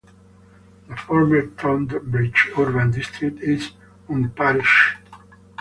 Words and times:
The 0.89 0.97
former 0.97 1.45
Tonbridge 1.51 2.49
Urban 2.57 2.89
District 2.89 3.39
is 3.39 3.69
unparished. 4.09 4.97